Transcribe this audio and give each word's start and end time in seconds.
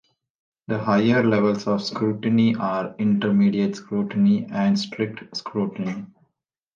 The 0.67 0.79
higher 0.79 1.23
levels 1.23 1.67
of 1.67 1.83
scrutiny 1.83 2.55
are 2.55 2.95
intermediate 2.97 3.75
scrutiny 3.75 4.47
and 4.49 4.79
strict 4.79 5.21
scrutiny. 5.37 6.07